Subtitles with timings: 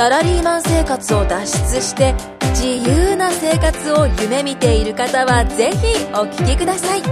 [0.00, 1.44] サラリーマン生活を脱
[1.74, 2.14] 出して
[2.54, 5.78] 自由な生活を夢見ている方はぜひ
[6.14, 7.02] お聞きください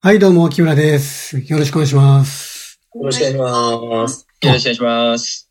[0.00, 1.38] はい、どうも、木村です。
[1.40, 2.80] よろしくお願いします。
[2.94, 4.26] よろしくお願いします。
[4.40, 5.50] よろしくお願いします。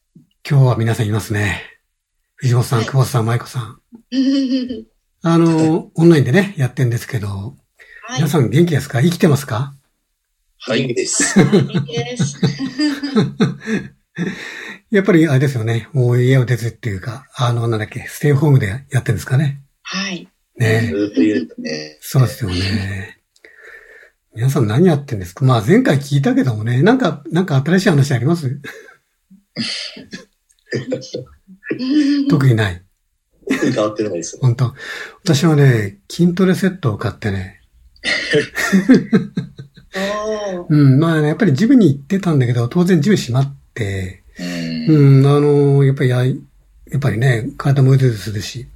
[0.50, 1.62] 今日は皆さんいますね。
[2.38, 3.78] 藤本さん、はい久保田さん、舞子さん。
[5.22, 9.00] あの、オンラインでね、やってんですけど、はい皆さん元気ですか？
[9.00, 9.76] 生きてますか？
[10.68, 11.40] 元気です。
[11.40, 12.38] 元気です。
[14.92, 15.88] やっぱりあれですよね。
[15.92, 19.62] もう家を出ずっていうか、あの、なんだっけ、ステイホームでやってるんですかね。
[19.82, 20.28] はい。
[20.58, 21.98] ねずっと言うとね。
[22.00, 23.20] そうですよね。
[24.36, 25.44] 皆さん何やってんですか？
[25.46, 28.60] まあ前回聞いたけどもね、なんか、なんか新しい話あります？
[32.30, 32.82] 特にない。
[33.50, 34.40] 特に変わってないですよ。
[34.42, 34.74] 本当
[35.24, 37.62] 私はね、筋トレセットを買ってね。
[40.70, 44.24] うん、まあね、やっぱりジムに行ってたんだけど、当然ジム閉まって、
[44.88, 45.20] うん。
[45.20, 46.34] うん、あの、やっぱりや、や
[46.98, 48.68] っぱりね、体もうずうずするし、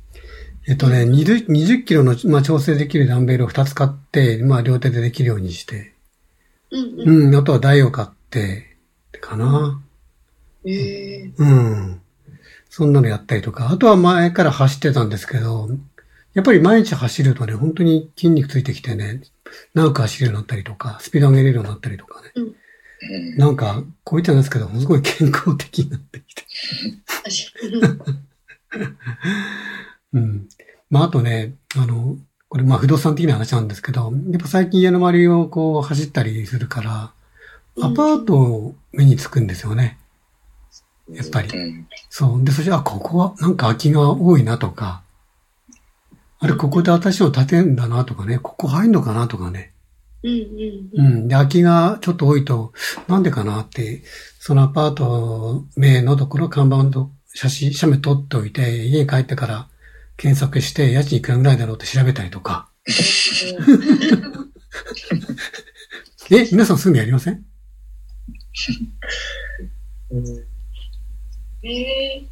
[0.68, 5.94] えっとね、20, 20キロの、まあ、調整できるダンベルを2つ買って、まあ、両手でできるようにして、
[6.72, 7.28] うんうん。
[7.28, 8.78] うん、あとは台を買って、
[9.22, 9.82] かな。
[10.66, 12.02] えー、うん。
[12.70, 15.70] そんなのやったりとか、あとは前から走ってたんですけど、
[16.38, 19.22] やっぱり毎日走るとね、本当に筋肉ついてきてね、
[19.74, 22.32] 長く走れるようになったりとか、スピード上げれるようになったりとかね。
[22.36, 22.56] うん
[23.38, 26.44] なんか、こう言ったんですけど、すごい健康的になってきて。
[30.14, 30.48] うん。
[30.90, 32.18] まあ、あとね、あの、
[32.50, 37.12] これまあ不動産的な話なんですけど、やっぱ最近家の周りをこう走ったりするから、
[37.82, 40.00] アパートを目につくんですよね。
[41.12, 41.50] やっぱり。
[41.50, 41.88] うん。
[42.10, 42.44] そう。
[42.44, 45.04] で、そして、あ、ここはなんか空きが多いなとか、
[46.40, 49.74] あれ、ここで私の建てんだなとかね、ここ入んのかなとかね。
[50.24, 50.44] うんうんう
[50.96, 51.06] うん。
[51.26, 51.28] ん。
[51.28, 52.74] で、空きがちょっと多いと、
[53.08, 54.04] なんでかなって、
[54.40, 59.68] そのアパート名のところ、看板の写真、写メ撮っておいて、家に帰ってから
[60.16, 62.70] 検索して、家賃いくらぐらいだろうって調べたりとか。
[66.30, 67.46] え、皆さんすぐにやりません？
[71.64, 72.28] えー、うん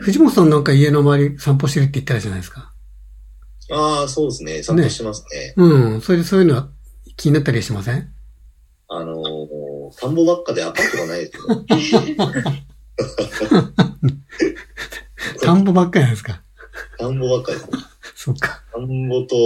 [0.00, 2.72] 藤本さんなんか家の周り散歩してるって言ったらじゃないですか。
[3.70, 4.62] ああ、そうですね。
[4.62, 5.54] 散歩してますね。
[5.56, 6.00] うん。
[6.00, 6.68] それでそういうのは
[7.16, 8.12] 気になったりしません？
[8.88, 12.26] あのー、田んぼばっかでアパートがないですけど、
[15.42, 16.40] 田んぼばっかりなんですか。
[16.98, 17.70] 田んぼばっかりです。
[18.14, 18.62] そっか。
[18.72, 19.36] 田んぼと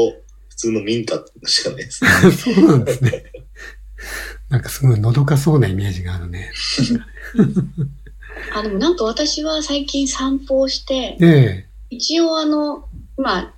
[0.50, 2.04] 普通の民家しかないです。
[2.37, 3.25] そうなんですね。
[4.50, 6.52] なんかすごいのどかそうなイメージがあるね。
[8.55, 13.55] あ、でもなんか私は最近散歩をして、え一応あの、まあ、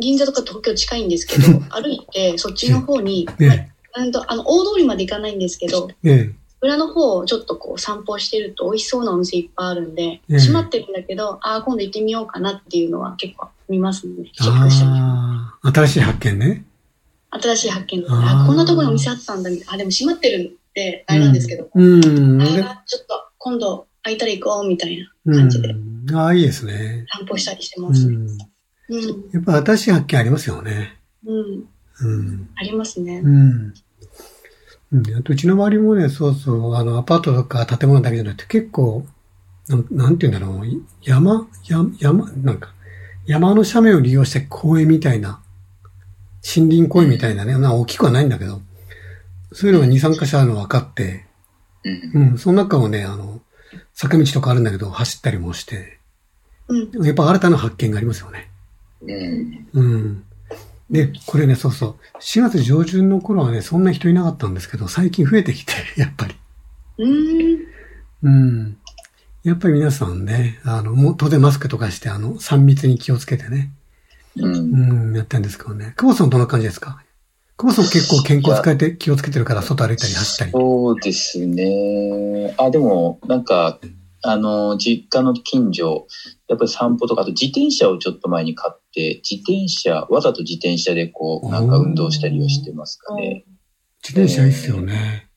[0.00, 14.14] 銀座とか東京近いんですけど、 歩いてそっちの方に、え、えうんとあの、大通りまで行かないんですけど、え、え裏の方をちょっとこう散歩してると美味しそうなお店いっぱいあるんで、うん閉まってるんだけど、ああ、今度行ってみようかなっていうのは結構見ますね。
[14.24, 14.30] え。
[14.34, 16.64] チェックしてまああ、新しい発見ね。
[17.32, 17.40] す。
[17.40, 19.74] 新しい発見あーあこんなところにお店あったんだみたいな。
[19.74, 22.38] あ、でも閉まってるってあれなんですけど、うん。
[22.38, 26.06] であーちょっと今度空いたら行こうみたいなう感じでん。
[26.14, 27.04] ああ、いいですね。
[27.08, 28.06] 散歩したりしてうます。
[28.06, 28.26] うん。
[28.26, 28.38] ん。
[29.32, 30.98] やっぱ新しい発見ありますよね。
[31.26, 31.64] うん。
[32.00, 32.50] うん。
[32.54, 33.28] ありますねう。
[33.28, 33.74] ん。
[34.92, 35.14] うん。
[35.16, 39.06] あと、うちの周りもね、そうそう、あの、アパートとか建物だけじゃなくて、結構、
[39.68, 40.66] なんなんて言うんだろう、
[41.02, 42.72] 山、山、山、なんか、
[43.26, 45.42] 山の斜面を利用して公園みたいな、
[46.56, 48.62] 森林公園みたいなね、まあ大きくはないんだけど、
[49.52, 51.26] そういうのが2、3箇所あるの分かって、
[52.14, 53.42] うんうん、その中をね、あの、
[54.00, 55.98] 坂道とかあるんだけど、走ったりもして、
[56.68, 57.04] うん。
[57.04, 58.48] やっぱ新たな発見がありますよね。
[59.02, 59.68] うん。
[59.72, 60.24] うん。
[60.88, 62.18] で、これね、そうそう。
[62.20, 66.36] 4月上旬の頃はね、そんな人いなかったんですけど、最近増えてきて、 やっぱり。
[66.98, 67.60] うーん。
[68.22, 68.76] うん。
[69.42, 73.72] やっぱり皆さんね、あの、もう当然マスクとかして、あの、3密に気をつけてね、
[74.36, 74.54] うん。
[74.54, 75.94] うん、やってるんですけどね。
[75.96, 77.02] 久保さんどんな感じですか？
[77.60, 80.52] 久保さん結構健康使えて気をつけてるから、外歩いたり走ったり。
[80.52, 82.54] そうですね。
[82.56, 83.80] あ、でも、なんか、
[84.22, 86.06] あの、実家の近所、
[86.46, 93.44] やっぱり散歩とか、あと自転車をちょっと前に買って、自転車、わざと自転車でこう、なんか運動したりをしてますかね。
[94.08, 95.24] 自転車いいっすよね。
[95.24, 95.28] うん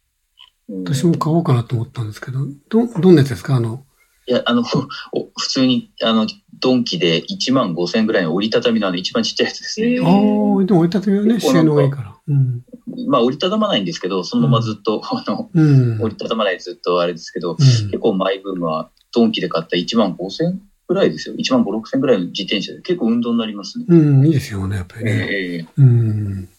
[0.85, 3.55] 私も買おうかなと思ったんですけど、ど、どんなやつですか？
[3.55, 3.83] あの、
[4.25, 4.61] いや、あの、
[5.11, 6.27] お普通に、あの、
[6.59, 9.97] ドンキで1万5千ぐらいの折りたたみのあの一番ちっちゃいやつですね。
[9.99, 12.10] ああ、でも折りたたみはね、収納がいいから。
[12.27, 12.63] うん。
[13.07, 15.61] まあ折りたたまないんですけど、そのままずっと、あの、う
[15.97, 16.01] ん。
[16.01, 21.35] 折りたたまないでずっとあれですけど、うん結構マイブームはドンキで買った1万5千ぐらいですよ。
[21.35, 23.85] 1万5、6千ぐらいの自転車で結構運動になりますね。
[23.87, 25.11] うん、いいですよね、やっぱりね。
[25.31, 26.49] ええうん。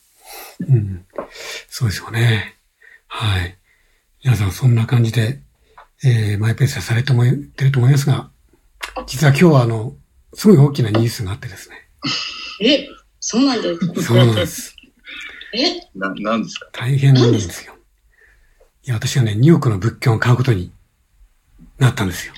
[0.68, 1.04] うん。
[1.68, 2.56] そうですよね。
[3.06, 3.56] はい。
[4.24, 5.40] 皆さんそんな感じで、
[6.04, 8.30] えー、マイペースでされてもってると思いますが、
[9.06, 9.94] 実は今日はあの、
[10.34, 11.76] すごい大きなニュースがあってですね。
[12.60, 12.88] え、
[13.20, 14.02] そうなんですか？
[14.02, 14.71] そうなんです。
[15.54, 16.68] え、な、なんですか？
[16.72, 17.74] 大変なんですよ。
[18.84, 20.72] いや、私はね、2億の物件を買うことに
[21.78, 22.34] なったんですよ。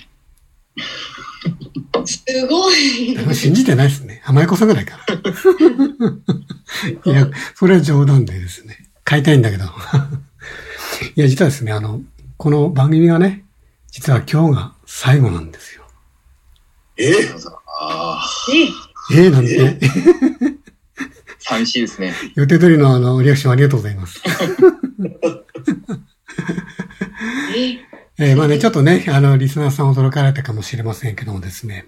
[2.06, 3.34] すごい。
[3.34, 4.22] 信じてないですね。
[4.26, 5.05] 甘い子さんぐらいかな。
[7.12, 8.90] いや、それは冗談でですね。
[9.05, 9.64] 買いたいんだけど。
[11.17, 12.02] いや、実はですね、あの、
[12.37, 13.44] この番組がね、
[13.90, 15.84] 実は今日が最後なんですよ。
[16.96, 17.12] え？
[17.81, 18.26] ああ、
[19.12, 19.78] え、ええなんて、
[21.46, 22.14] 寂しいですね。
[22.35, 24.23] 予定通りのあの、リアクションありがとうございます。
[27.56, 27.79] え、
[28.19, 31.87] えーまあね、ちょっとね、あの、リスナーさん驚かれたかもしれませんけどもですね。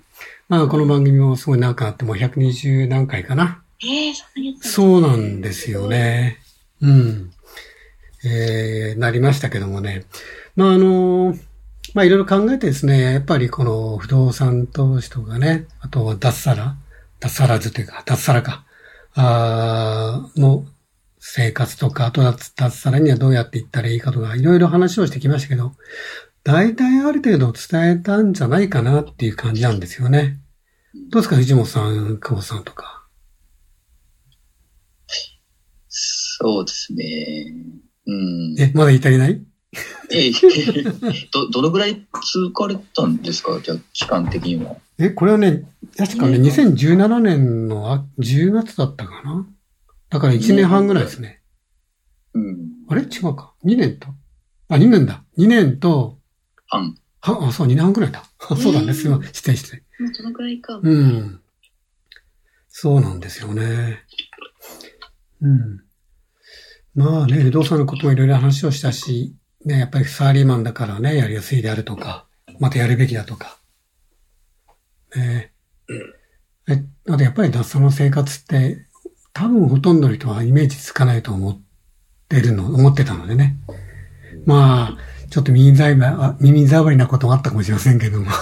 [0.49, 3.63] まあ、この番組もすごい長くなって、もう120何回かな。
[3.83, 4.15] えー、
[4.61, 6.39] そうなんですよね。
[6.83, 7.31] うん。
[8.25, 10.05] えー、なりましたけどもね。
[10.55, 11.35] まあ、あの、
[11.95, 16.77] まあ、いろいろ考えてですね、やっぱりこの不動産投資とかね、あとは脱サラ
[17.21, 18.66] 脱サラズというか、脱サラか。
[19.17, 20.67] あーの
[21.19, 25.73] 生活とか、あとは脱サラにはどうやっていったらいいかとか、いろいろ話をしてきましたけど、
[26.45, 30.39] 大体ある程度伝えたんじゃないかなっていう感じなんですよね。
[31.11, 33.07] どうですか、藤本さん、久保さんとか。
[35.89, 37.53] そうですね。
[38.07, 38.55] うん。
[38.61, 39.43] え、まだ言い足りない？
[40.13, 40.33] ええ、
[41.33, 43.59] ど、どのぐらい続かれたんですか？
[43.63, 44.77] じゃあ、期間的には。
[44.99, 45.65] え、これはね、
[45.97, 49.47] 確かね、2017年のあ10月だったかな？
[50.11, 51.43] だから1年半ぐらいですね。
[52.35, 52.69] うん。
[52.89, 53.03] あれ？
[53.03, 53.55] 違うか。
[53.65, 54.09] 2年と？
[54.69, 55.25] あ、2年だ。
[55.39, 56.19] 2年と、
[56.67, 56.97] 半。
[57.21, 58.25] は、あ、そう、2年半ぐらいだ。
[58.49, 58.93] あそうだね。
[58.93, 59.33] すいません。
[59.33, 59.83] 失礼失礼。
[60.05, 60.81] もうどのくらいか。
[60.83, 61.41] うん。
[62.69, 64.05] そうなんですよね。
[65.41, 65.83] うん。
[66.95, 69.35] まあね、不動産のこともいろいろ話をしたし、
[69.65, 72.27] ね、やっぱりサラリーマンだからね、やりやすいであるとか、
[72.61, 73.59] またやるべきだとか。
[75.15, 75.53] ね
[76.69, 76.85] え。
[77.09, 78.87] あとやっぱり脱サラの生活って、
[79.33, 81.59] 多分ほとんどの人はイメージつかないと思っ
[82.29, 83.57] てるの、思ってたのでね。
[84.45, 84.99] まあ、
[85.31, 88.31] ちょっと耳障りな、あ耳障りなこともあったかもしれませんけども。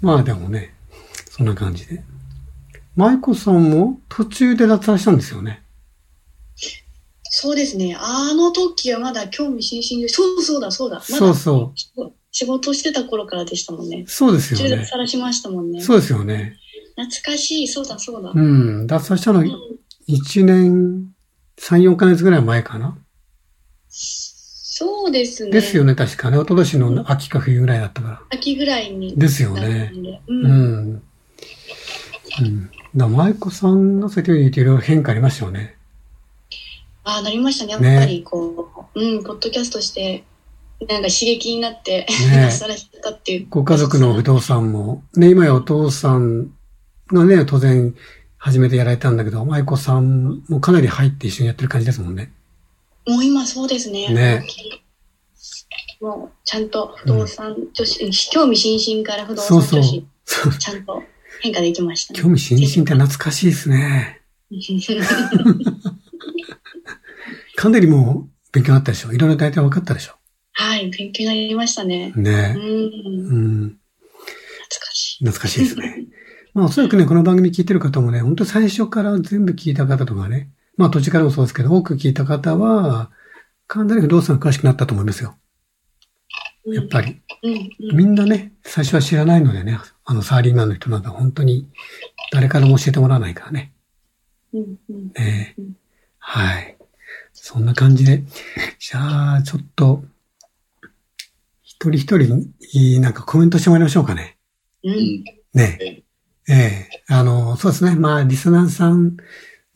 [0.00, 0.74] まあでもね、
[1.30, 2.02] そんな感じで。
[2.96, 5.62] 舞子さんも途中で脱サラしたんですよね。
[7.30, 7.96] そうですね。
[7.98, 10.96] あの時はまだ興味津々で、そうそうだ、そうだ。
[10.96, 12.12] まだそうそう。
[12.32, 14.04] 仕事してた頃からでしたもんね。
[14.06, 14.84] そうですよね。
[14.84, 15.80] さらしましたもんね。
[15.80, 16.56] そうですよね。
[16.96, 18.32] 懐かしい、そうだ、そうだ。
[18.34, 18.86] うん。
[18.86, 19.50] 脱サラしたのうん
[20.08, 21.12] 1年、
[21.58, 22.96] 3、4ヶ月ぐらい前かな。
[23.90, 25.50] そうですね。
[25.50, 26.38] ですよね、確かね。
[26.38, 28.22] 一昨年の秋か冬ぐらいだったから。
[28.30, 29.16] 秋ぐらいに。
[29.16, 29.90] ですよね。
[29.94, 30.20] んで。
[30.28, 30.46] ううん。
[30.94, 31.02] ん。
[32.40, 32.70] うん。
[32.96, 35.76] だ舞子さんがそういうふうに言っていろいろ変化ありましたよね。
[37.04, 37.72] ああ、なりましたね。
[37.72, 40.24] やっぱりこう、うん、ポッドキャストして、
[40.80, 43.46] なんか刺激になって、ね さらしたっていう。
[43.50, 46.52] ご家族の不動産も、ね、今やお父さん
[47.12, 47.94] がね、当然
[48.36, 52.32] 初めてやられたんだけど、舞子さんもかなり入って一緒にやってる感じですもんね。
[53.06, 54.08] もう今そうですね。
[54.12, 54.46] ね
[56.00, 60.06] もう、ちゃんと不動産女子、うん興味津々から不動そうそう産女子、。
[60.26, 61.02] そうちゃんと
[61.40, 62.20] 変化できましたね。
[62.20, 64.20] 興味津々って懐かしいですね。
[67.56, 69.12] かなりもう勉強になったでしょ。
[69.12, 70.17] いろいろ大体分かったでしょ。
[70.60, 72.12] はい、勉強になりましたね。
[72.16, 73.68] うねん、うん。
[73.68, 75.24] 懐かしい。
[75.24, 76.06] 懐かしいですね。
[76.52, 83.12] まあおそらくね、この番組聞いてる方もね、本当最初から全部聞いた方とかね、まあ途中からもそうですけど、多く聞いた方は、
[83.68, 85.36] かなり不動産詳しくなったと思いますよ。
[86.66, 87.22] やっぱり。
[87.94, 91.68] みんなね、最初は知らないのでね、あのサラリーマンの人なんか本当に
[92.32, 93.72] 誰からも教えてもらわないからね。
[94.52, 95.76] ねうん
[96.18, 96.76] はい。
[97.32, 98.24] そんな感じで。
[98.80, 100.02] じゃあ、ちょっと、
[101.80, 104.36] 一人一人になんかコメントしてもらいましょうかね。
[104.82, 105.24] う、うんん。
[105.54, 106.02] ねえ。
[106.50, 107.94] ええあの、そうですね。
[107.94, 109.16] まあ、リスナーさん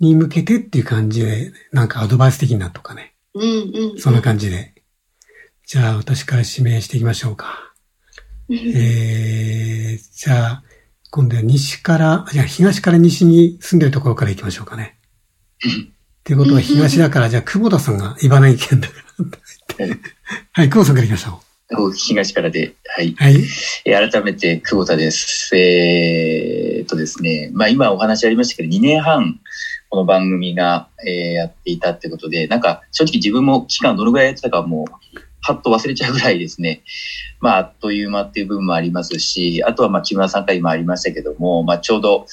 [0.01, 3.15] に向けてっていう感じで、なんかアドバイス的なとかね。
[3.35, 4.01] うん、うん。
[4.01, 4.75] そんな感じで。
[5.65, 7.73] じゃあ、私から指名していきましょうか。
[8.51, 10.65] えー、じゃあ、
[11.11, 14.99] 今度は西から、じゃあ東から西に住んでるところから行きましょうかね。
[15.61, 18.95] っていうことは東だから、じゃあ久保田さんが茨城県だか
[19.79, 19.87] ら。
[20.53, 21.43] はい、久保田さんから行きましょ
[21.95, 23.15] 東からで、はい。
[23.17, 23.37] はい。
[23.85, 25.57] えー改めて、久保田です。
[25.57, 29.41] えーっとですね、まあ今お話ありましたけど、2年半、
[29.89, 36.83] この番組が、えーやっていたってことで、なんか、正直自分も期間どのぐらいやってたかもう、はっと忘れちゃうぐらいですね。
[37.41, 42.27] まあ、あっという間っていう部分もありますし、あとはまあ、木村さんから今ありましたけども、まあ、ちょうど、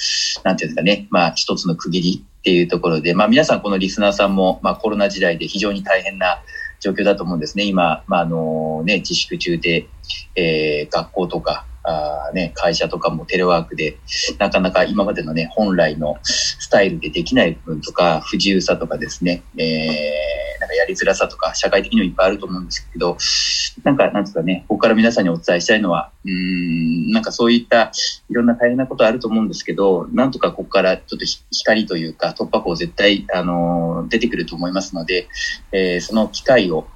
[0.44, 6.42] なんていうんですかね、まあ、一つの区切りっていうところで、まあ、皆さんこのリスナーさんも、まあ、コロナ時代で非常に大変な
[6.80, 7.64] 状況だと思うんですね。
[7.64, 9.88] 今、まあ、あのね、自粛中で、
[10.36, 13.98] えー学校とか、あね、会社とかもテレワークで、
[14.38, 19.68] なかなか今までのね、本来のスタイルでできない部分とか、不自由さとかですね、えー、
[20.70, 23.18] かやりづらさとか、社会的にもいっぱいあると思うんですけど、
[23.84, 27.92] なんか、なんですかね、ここから皆さんにお伝えしたいのは、うーん、なんかそういった
[28.30, 35.28] いろんな大変なことあると思うんですけど、なんとかここからちょっと光というか、突破口絶対、あの出てくると思いますので、
[35.72, 36.88] えーその機会を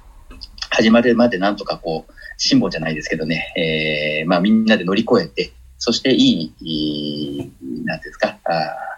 [0.70, 8.93] 始まるまでなんとかこう、辛抱じゃないですけどね、えーまあみんなで乗り越えて、そしていい、いいなんですか、あ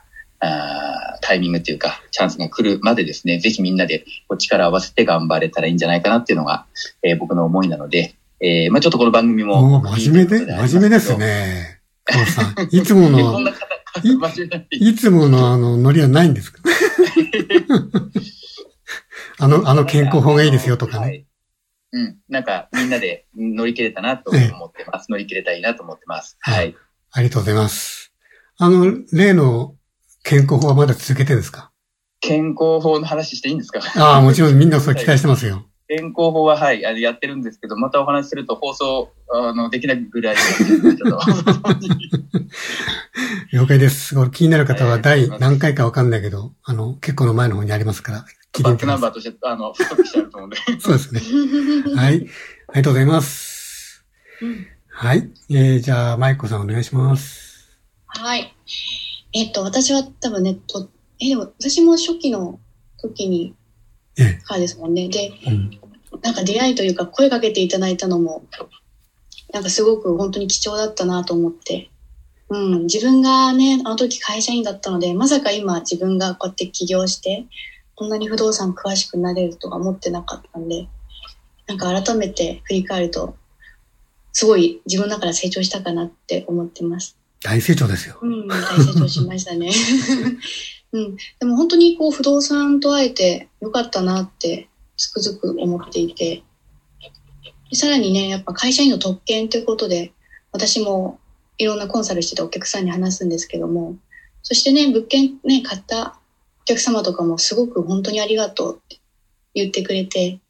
[0.47, 4.05] あータイミングっていうか、チャンスが来るまでですね、ぜひみんなで
[4.39, 6.67] 力を合わせて頑張れたらいいんじゃないかなっていうのが、
[7.03, 9.81] えー僕の思いなので、えーまあちょっとこの番組も。
[9.81, 11.17] 真面目で、真面目です。
[11.17, 11.81] ね。
[12.27, 12.55] さん。
[12.71, 13.41] いつもの、
[14.71, 16.61] いいつものあの、ノリはないんですか？
[19.39, 21.07] あの、あの健康法がいいですよとかね。
[21.07, 21.27] はい
[21.93, 22.19] うん。
[22.29, 25.09] なんか、みんなで乗り切れたなと思ってます。
[25.11, 26.37] 乗り切れたらいいなと思ってます。
[26.41, 26.75] はい。
[27.13, 28.13] ありがとうございます。
[28.59, 29.77] あの、例の
[30.29, 31.71] 健康法はまだ続けてるんですか？
[32.21, 33.81] 健康法の話していいんですか？
[33.95, 35.65] ああ、もちろんみんなそれ期待してますよ。
[35.87, 40.43] 健康法は、はい、あのやってるんですけど、またお話しすると放送、あの、できないぐらいで、
[40.97, 41.21] ちょっと
[43.53, 44.17] 了解です。
[44.33, 50.57] 気になる方はえ第ー何回かわかんないけど、あの、結構の前の方にありますから、聞いてバックナンバーとして、あの、太くしてあると思うんで。
[50.57, 50.81] い。
[50.81, 51.21] そうですね。
[51.95, 52.15] はい。
[52.17, 52.27] あり
[52.75, 54.05] がとうございます。
[54.43, 55.31] うんはい。
[55.51, 57.79] えー、じゃあ、マイコさんお願いします。
[58.07, 58.53] はい。
[59.37, 60.89] えっと、私は多分ね、と、
[61.21, 62.59] え、でも私も初期の
[62.99, 63.55] 時に、
[64.19, 64.33] ええ。
[64.43, 65.09] からですもんね。
[65.11, 65.71] で、うん。
[66.23, 68.47] なんか出会いというか声かけていただいたのも、
[69.53, 71.91] なんかすごく本当に貴重だったなと思って。
[72.49, 77.45] うん、自分がね、あの時会社員だったので、まさか今自分がこうやって起業して、
[77.95, 80.89] こんなに不動産詳しくなれるとか思ってなかったんで、
[81.67, 83.37] なんか改めて振り返ると、
[84.33, 87.19] すごい自分の中で成長したかなって思ってます。
[87.47, 88.19] 大成長ですよ。
[88.21, 89.71] うん、大成長しましたね。
[90.93, 96.43] うん、でも本当にこう不動産と会えてよかったなってつくづく思っていて、
[97.71, 100.13] でさらにね、やっぱ会社員の特権ということで、
[100.51, 101.21] 私も
[101.59, 103.97] いろんなコンサルしててお客さんに話すんですけども、
[104.43, 106.19] そしてね、物件ね、買った
[106.63, 108.99] お客様とかもすごく本当にありがとうって
[109.55, 110.41] 言ってくれて、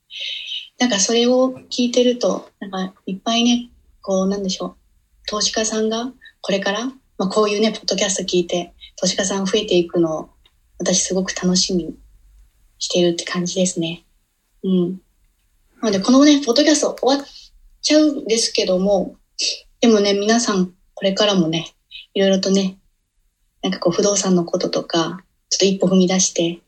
[0.78, 3.68] なんかそれを聞いてると、なんかいっぱいね、
[4.00, 4.76] こうなんでしょう、
[5.26, 6.12] 投資家さんが
[6.46, 6.86] これから、
[7.18, 10.30] まあ、こういうね、ポッドキャスト聞いて、投資家さん増えていくのを、
[10.78, 11.96] 私すごく楽しみに
[12.78, 14.04] しているって感じですね。
[14.62, 15.00] うん。
[15.82, 17.26] なので、このね、ポッドキャスト終わっ
[17.82, 19.16] ちゃうんですけども、
[19.80, 21.74] でもね、皆さん、これからもね、
[22.14, 22.78] いろいろとね、
[23.60, 26.60] なんかこう、不動産のこととか、ちょっと一歩踏み出して、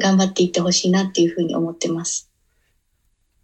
[0.00, 2.31] 頑張っていってほしいなっていうふうに思ってます。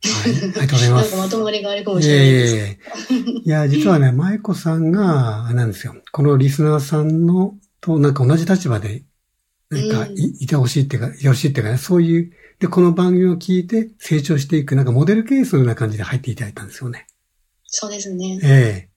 [0.05, 0.33] はい。
[0.33, 1.37] ありがとうございますなんか。
[1.37, 2.57] まとまりが悪いかもいしれないです。
[2.57, 5.97] やいやいやいや、実はね、舞子さんが、あれなんですよ。
[6.13, 9.05] このリスナーさんの、と、なんか同じ立場で、
[9.71, 17.07] なんかうんい、いてほしいっていうか、いてほしいっていうかね、そういう、で、この番組を聞いて成長していく、なんかモデルケースのような感じで入っていただいたんですよね。
[17.65, 18.41] そうですね。
[18.43, 18.49] え
[18.87, 18.89] え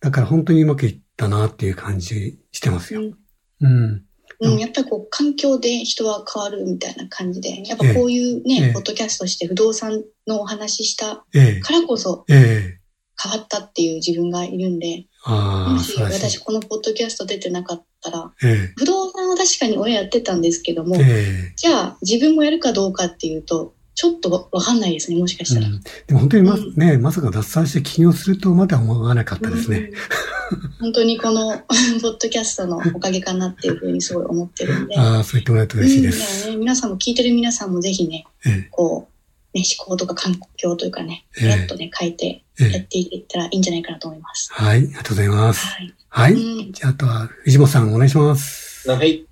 [0.00, 3.00] だから本当にうまくいったなっていう感じしてますよ。
[3.00, 3.14] うん
[3.60, 4.04] うん。
[4.52, 8.72] うん、やっぱりこう環境で人は変わるみたいな感じで、やっぱこういうね、ええ。
[8.72, 11.60] ポッドキャストして不動産のお話ししたええ。
[11.60, 12.80] からこそええ。
[13.22, 16.00] 変わったっていう自分がいるんで、もし。
[16.00, 21.52] 私このポッドキャスト出てなかったら、え不動産は確かに親やってたんですけども、ええ。
[21.56, 25.66] じゃあ自分もやるかどうかっていうと、ちょっとわわかんないですね、もしかしたら。
[25.66, 25.80] えうん。
[25.80, 29.78] でも本当にま、うんね、まさか脱サラして起業するとまでは思わなかったですね。
[29.78, 30.34] うん
[30.78, 31.58] 本当にこの
[32.02, 34.98] ポッドキャストのおかげかなっていうふうにすごい思ってるんで。
[34.98, 36.50] ああ、そう言ってもらえると嬉しいです。
[36.50, 39.08] ね、皆さんも聞いてる皆さんもぜひね、ええこ
[39.54, 44.48] う、ね、思考とか環境というかね、ええやっとね、変えてええやっていったらいいんじゃないかなと思います。
[44.52, 45.66] はい、ありがとうございます。
[45.66, 45.94] はい。
[46.08, 46.32] はい。
[46.34, 46.36] う
[46.68, 48.90] んじゃあ、あとは、藤本さんお願いします。
[48.90, 49.24] はい。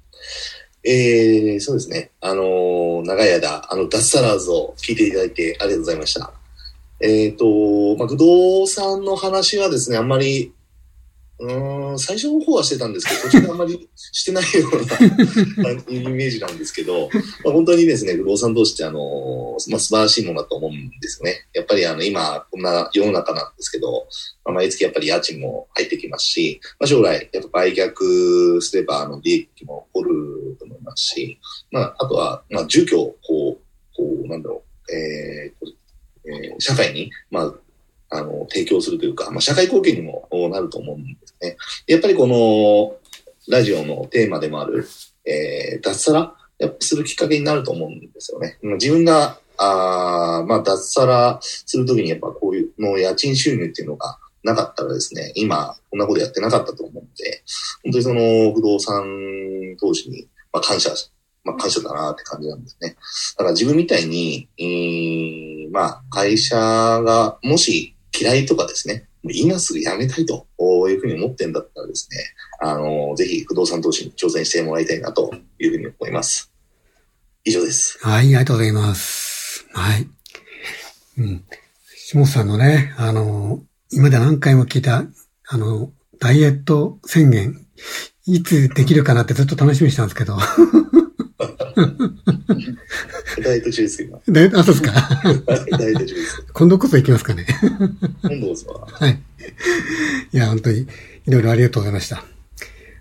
[0.85, 2.11] えー、そうですね。
[2.21, 6.33] あのー長い間、あの、脱サラーズを聞いていただいてありがとうございました。
[7.01, 10.53] えっ、と、まあ、不動産の話はですね、あんまり、
[11.43, 17.09] うん、最初の方はしてたんですけど、途中であんまりしてないようなイメージなんですけど、
[17.45, 21.49] まあ、本当にですね、不動産投資ってあの、まあ、素晴らしいものだと思うんですね。
[21.53, 24.07] やっぱりあの、今、こんな世の中なんですけど、
[24.45, 31.41] まあ、毎月やっぱり家賃も入ってきますし、まあ、将来、やっぱ売却すれば、あの、利益も起こると思いますし、
[31.73, 35.83] まあ、あとは、まあ、住居を、こう、こう、なんだろう、えー
[36.25, 37.55] えー、社会に、まあ、
[38.13, 41.57] あの、提供するというか、まあ、社会貢献にもなると思うんですね。
[41.87, 42.97] やっぱりこの、
[43.49, 44.87] ラジオのテーマでもある、
[45.25, 48.59] えー、脱サラやっぱするきっかけになると思うんですよね。
[48.63, 57.43] 自分が、あまあ、脱サラするときにやっぱこういうの家賃収入っていうのがなかったらですね、今、こんなことやってなかったと思うので、
[57.83, 60.91] 本当にその不動産投資に、まあ、感謝、
[61.45, 62.97] まあ、感謝だなって感じなんですね。
[63.39, 70.47] だから自分みたいに、えー、まあ、会社がもし嫌いとかですね、今すぐ辞めたいと
[70.89, 72.19] いうふうに思ってんだったらですね、
[72.61, 76.53] あの、ぜひ不動産投資に挑戦してもらいたいなというふうに思います。
[77.45, 77.99] 以上です。
[78.03, 79.67] はい、ありがとうございます。
[79.73, 80.09] はい。
[81.19, 81.45] うん。
[81.97, 85.05] 下本さんのね、あの、今で何回も聞いた、
[85.49, 87.67] あの、ダイエット宣言、
[88.27, 90.37] いつできるかなってずっと楽しみにしたんですけど。
[93.43, 94.19] ダイエット中です今。
[94.29, 94.93] ダイエット、あ、そうですか。
[95.25, 96.47] ダイエット中です。
[96.53, 97.47] 今度こそ行きますかね。
[98.23, 98.71] 今度こそ。
[98.73, 99.21] はい。
[100.33, 100.87] いや、本当に、
[101.27, 102.17] いろいろありがとうございました。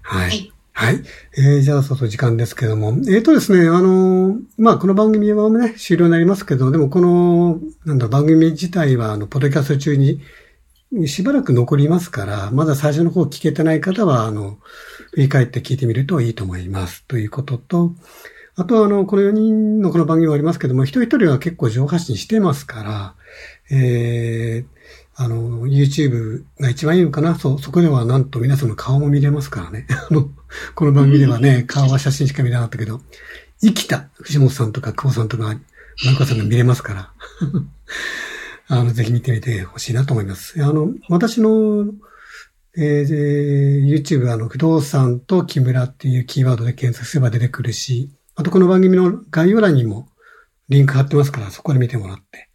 [0.02, 0.30] はい。
[0.30, 1.04] はいはい。
[1.38, 2.90] えー、じゃあ、そうそう時間ですけども。
[2.90, 10.22] えっ、ー、とですね、あのー、まあ、この番組はね、終了になりますけど、でもこの、なんだ、番組自体は、あの、ポッドキャスト中に、
[11.08, 14.60] しばらく残りますから、まだ最初の方聞けてない方は、あの、
[15.12, 17.06] 振り返って聞いてみるといいと思います。
[17.06, 17.94] ということと、
[18.56, 23.16] あとは、あの、この4人のこの番組はありますけども、一人一人は結構上発信してますから、
[23.72, 24.82] えー、
[25.16, 29.88] あの、YouTube が一番いいのかなそう、そこではなんと皆さんの顔も見れますからね。
[30.10, 30.30] あの、
[30.76, 33.02] この番組ではね、顔は写真しか見れなかったけど、
[33.62, 35.58] 生きた藤本さんとか久保さんとか、
[36.06, 37.14] マコさんが見れますから。
[38.74, 40.64] あの、ぜひ見てみてほしいなと思います。
[40.64, 41.88] あの、私の、
[42.78, 50.08] えー、YouTube、あの、不動産と木村っていうキーワードで検索すれば出てくるし、あとこの番組の概要欄にも
[50.70, 52.48] リンク貼ってますから、そこで見てもらって。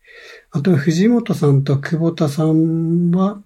[0.52, 3.42] あと、藤本さんと久保田さんは、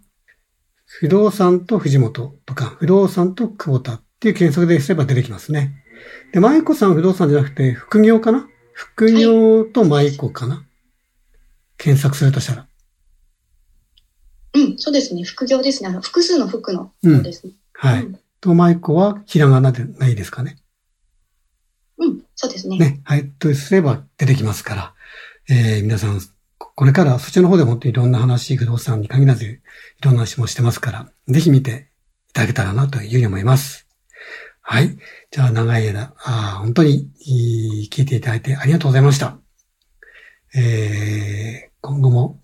[0.85, 5.75] 不動産と藤本とか、不動産と久保田っていう検索ですれば出てきますね。
[6.33, 8.49] で、舞子さん不動産じゃなくて、副業かな？
[8.75, 10.65] 副業と舞子かな、
[11.81, 12.67] 検索するとしたら。
[14.53, 15.23] うん、そうですね。
[15.23, 15.89] 副業ですね。
[15.89, 17.55] あの、複数の服の方ですね。
[17.83, 18.05] うん、はい。
[18.05, 20.59] うん、と、舞子はひらがなでないですかね。
[21.99, 22.79] うん、そうですね。
[22.79, 23.31] ね、はい。
[23.31, 24.95] とすれば出てきますから、
[25.49, 26.21] えー、皆さん、
[26.59, 29.61] これからそちらの方でも本当にいろんな話、不動産に限らず、い
[30.03, 31.89] ろんな話もしてますから、ぜひ見て
[32.29, 33.87] いただけたらなというふうに思います。
[34.61, 34.99] はい。
[35.31, 37.11] じゃあ、長い間、あ本当に
[37.91, 39.39] 聞いていただいてありがとうございました。
[40.55, 42.41] えー、今後も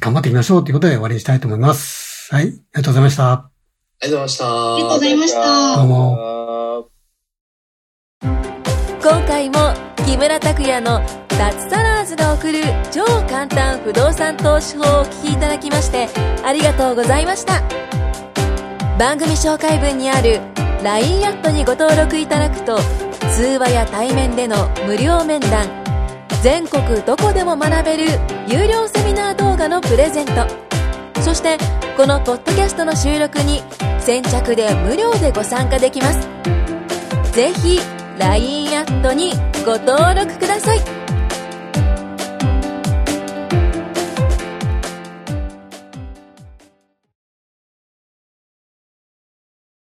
[0.00, 2.34] 頑張っていきましょうということで終わりにしたいと思います。
[2.34, 2.44] はい。
[2.44, 3.32] ありがとうございました。
[3.32, 3.50] あ
[4.02, 4.74] りがとうございました。
[4.74, 5.76] ありがとうございました。
[5.76, 6.38] どうも。
[9.00, 9.56] 今回も
[10.06, 16.08] 木村拓哉の脱サラーズが送る超簡単不動産投資法をお聞きいただきまして
[16.44, 17.62] ありがとうございました
[18.98, 20.40] 番組紹介文にある
[20.82, 22.78] LINE アットにご登録いただくと
[23.36, 25.87] 通話や対面での無料面談
[26.42, 28.04] 全国どこでも学べる
[28.46, 30.46] 有料セミナー動画のプレゼント。
[31.20, 31.58] そして
[31.96, 33.60] このポッドキャストの収録に
[33.98, 36.28] 先着で無料でご参加できます。
[37.32, 37.80] ぜひ
[38.18, 39.32] LINE アットに
[39.66, 40.97] ご登録ください。